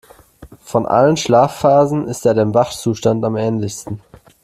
Von 0.63 0.87
allen 0.87 1.15
Schlafphasen 1.15 2.07
ist 2.07 2.25
er 2.25 2.33
dem 2.33 2.55
Wachzustand 2.55 3.23
am 3.23 3.35
ähnlichsten. 3.37 4.01